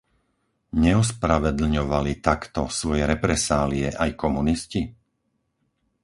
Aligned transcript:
Neospravedlňovali 0.85 2.13
takto 2.27 2.61
svoje 2.79 3.03
represálie 3.13 3.87
aj 4.03 4.09
komunisti? 4.23 4.81